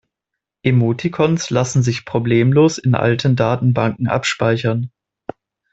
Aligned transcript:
Emoticons 0.63 1.51
lassen 1.51 1.83
sich 1.83 2.05
problemlos 2.05 2.79
in 2.79 2.95
alten 2.95 3.35
Datenbanken 3.35 4.07
abspeichern. 4.07 4.89